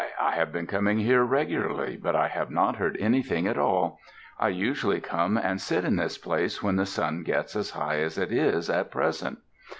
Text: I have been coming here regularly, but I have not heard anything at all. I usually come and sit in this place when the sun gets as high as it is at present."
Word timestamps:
I 0.19 0.31
have 0.31 0.51
been 0.51 0.65
coming 0.65 0.97
here 0.97 1.23
regularly, 1.23 1.95
but 1.95 2.15
I 2.15 2.27
have 2.27 2.49
not 2.49 2.77
heard 2.77 2.97
anything 2.99 3.45
at 3.45 3.59
all. 3.59 3.99
I 4.39 4.47
usually 4.47 4.99
come 4.99 5.37
and 5.37 5.61
sit 5.61 5.85
in 5.85 5.95
this 5.95 6.17
place 6.17 6.63
when 6.63 6.75
the 6.77 6.87
sun 6.87 7.21
gets 7.21 7.55
as 7.55 7.69
high 7.69 7.99
as 7.99 8.17
it 8.17 8.31
is 8.31 8.67
at 8.67 8.89
present." 8.89 9.37